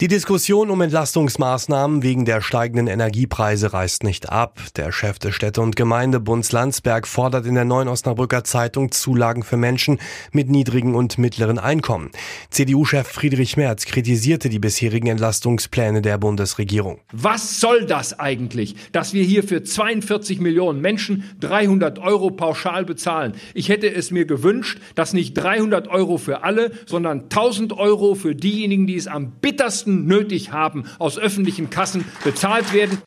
[0.00, 4.60] Die Diskussion um Entlastungsmaßnahmen wegen der steigenden Energiepreise reißt nicht ab.
[4.74, 9.56] Der Chef des Städte- und Gemeindebunds Landsberg fordert in der neuen Osnabrücker Zeitung Zulagen für
[9.56, 10.00] Menschen
[10.32, 12.10] mit niedrigen und mittleren Einkommen.
[12.50, 16.98] CDU-Chef Friedrich Merz kritisierte die bisherigen Entlastungspläne der Bundesregierung.
[17.12, 23.34] Was soll das eigentlich, dass wir hier für 42 Millionen Menschen 300 Euro pauschal bezahlen?
[23.54, 28.34] Ich hätte es mir gewünscht, dass nicht 300 Euro für alle, sondern 1000 Euro für
[28.34, 33.02] diejenigen, die es am bittersten Kosten nötig haben, aus öffentlichen Kassen bezahlt werden.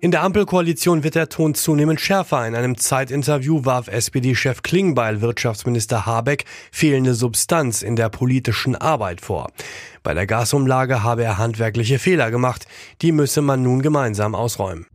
[0.00, 2.46] In der Ampelkoalition wird der Ton zunehmend schärfer.
[2.46, 9.50] In einem Zeitinterview warf SPD-Chef Klingbeil Wirtschaftsminister Habeck fehlende Substanz in der politischen Arbeit vor.
[10.02, 12.66] Bei der Gasumlage habe er handwerkliche Fehler gemacht.
[13.00, 14.86] Die müsse man nun gemeinsam ausräumen.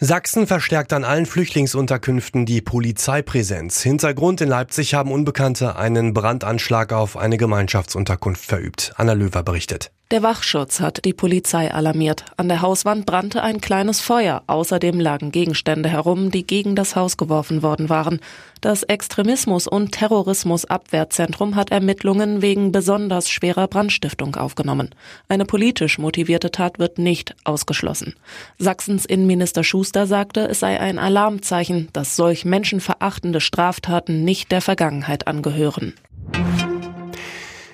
[0.00, 3.82] Sachsen verstärkt an allen Flüchtlingsunterkünften die Polizeipräsenz.
[3.82, 8.92] Hintergrund in Leipzig haben Unbekannte einen Brandanschlag auf eine Gemeinschaftsunterkunft verübt.
[8.96, 9.90] Anna Löwer berichtet.
[10.10, 12.24] Der Wachschutz hat die Polizei alarmiert.
[12.38, 14.42] An der Hauswand brannte ein kleines Feuer.
[14.46, 18.20] Außerdem lagen Gegenstände herum, die gegen das Haus geworfen worden waren.
[18.62, 24.94] Das Extremismus- und Terrorismusabwehrzentrum hat Ermittlungen wegen besonders schwerer Brandstiftung aufgenommen.
[25.28, 28.14] Eine politisch motivierte Tat wird nicht ausgeschlossen.
[28.56, 35.26] Sachsens Innenminister Schuster sagte, es sei ein Alarmzeichen, dass solch menschenverachtende Straftaten nicht der Vergangenheit
[35.26, 35.92] angehören.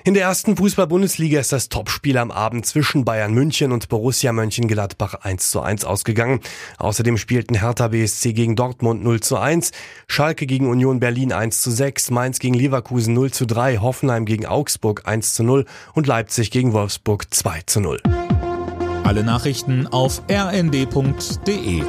[0.05, 5.15] In der ersten Fußball-Bundesliga ist das Topspiel am Abend zwischen Bayern München und Borussia Mönchengladbach
[5.15, 6.41] 1 zu 1 ausgegangen.
[6.77, 9.71] Außerdem spielten Hertha BSC gegen Dortmund 0 zu 1,
[10.05, 14.45] Schalke gegen Union Berlin 1 zu 6, Mainz gegen Leverkusen 0 zu 3, Hoffenheim gegen
[14.45, 17.99] Augsburg 1 zu 0 und Leipzig gegen Wolfsburg 2 zu 0.
[19.05, 21.81] Alle Nachrichten auf rnd.de